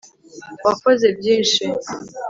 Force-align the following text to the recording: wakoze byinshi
wakoze 0.65 1.07
byinshi 1.17 1.63